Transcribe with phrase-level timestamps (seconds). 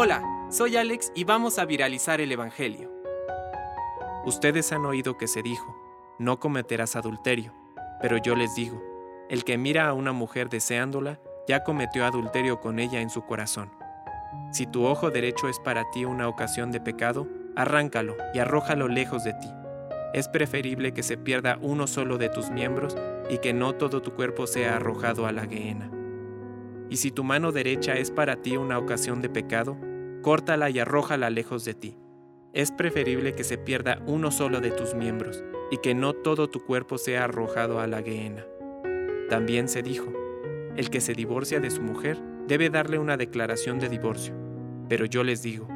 [0.00, 2.88] Hola, soy Alex y vamos a viralizar el Evangelio.
[4.24, 5.76] Ustedes han oído que se dijo,
[6.20, 7.52] no cometerás adulterio,
[8.00, 8.80] pero yo les digo,
[9.28, 11.18] el que mira a una mujer deseándola,
[11.48, 13.72] ya cometió adulterio con ella en su corazón.
[14.52, 17.26] Si tu ojo derecho es para ti una ocasión de pecado,
[17.56, 19.48] arráncalo y arrójalo lejos de ti.
[20.14, 22.96] Es preferible que se pierda uno solo de tus miembros
[23.30, 25.90] y que no todo tu cuerpo sea arrojado a la gehenna.
[26.90, 29.76] Y si tu mano derecha es para ti una ocasión de pecado,
[30.22, 31.98] córtala y arrójala lejos de ti.
[32.52, 36.64] Es preferible que se pierda uno solo de tus miembros y que no todo tu
[36.64, 38.44] cuerpo sea arrojado a la gehenna.
[39.28, 40.10] También se dijo,
[40.76, 44.34] el que se divorcia de su mujer debe darle una declaración de divorcio.
[44.88, 45.68] Pero yo les digo,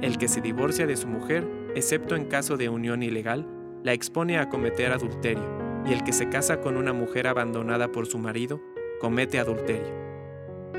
[0.00, 3.46] el que se divorcia de su mujer, excepto en caso de unión ilegal,
[3.82, 8.06] la expone a cometer adulterio, y el que se casa con una mujer abandonada por
[8.06, 8.62] su marido,
[9.00, 10.09] comete adulterio.